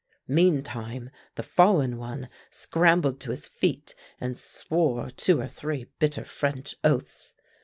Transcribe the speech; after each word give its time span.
Meantime 0.27 1.11
the 1.35 1.43
fallen 1.43 1.95
one 1.95 2.27
scrambled 2.49 3.19
to 3.19 3.29
his 3.29 3.45
feet 3.45 3.93
and 4.19 4.39
swore 4.39 5.11
two 5.11 5.39
or 5.39 5.47
three 5.47 5.85
bitter 5.99 6.25
French 6.25 6.73
oaths. 6.83 7.35